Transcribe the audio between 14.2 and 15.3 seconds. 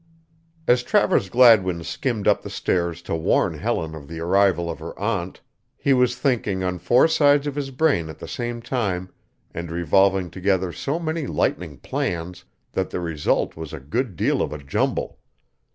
of a jumble.